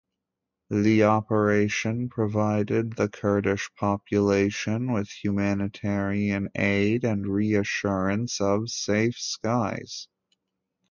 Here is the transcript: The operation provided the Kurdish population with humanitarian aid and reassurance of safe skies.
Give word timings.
The 0.71 1.03
operation 1.03 2.09
provided 2.09 2.93
the 2.93 3.07
Kurdish 3.07 3.69
population 3.75 4.93
with 4.93 5.09
humanitarian 5.11 6.49
aid 6.55 7.03
and 7.03 7.27
reassurance 7.31 8.41
of 8.41 8.67
safe 8.71 9.19
skies. 9.19 10.07